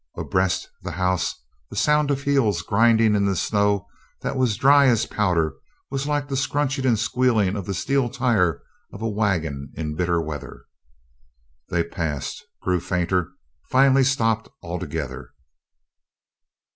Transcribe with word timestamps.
Abreast 0.17 0.67
the 0.81 0.93
house 0.93 1.35
the 1.69 1.75
sound 1.75 2.09
of 2.09 2.23
heels 2.23 2.63
grinding 2.63 3.13
in 3.13 3.25
the 3.25 3.35
snow 3.35 3.87
that 4.21 4.35
was 4.35 4.57
dry 4.57 4.87
as 4.87 5.05
powder 5.05 5.53
was 5.91 6.07
like 6.07 6.27
the 6.27 6.35
scrunching 6.35 6.87
and 6.87 6.97
squealing 6.97 7.55
of 7.55 7.67
the 7.67 7.75
steel 7.75 8.09
tire 8.09 8.63
of 8.91 9.03
a 9.03 9.07
wagon 9.07 9.71
in 9.75 9.93
bitter 9.95 10.19
weather. 10.19 10.65
They 11.69 11.83
passed, 11.83 12.43
grew 12.63 12.79
fainter, 12.79 13.29
finally 13.69 14.03
stopped 14.03 14.49
altogether. 14.63 15.33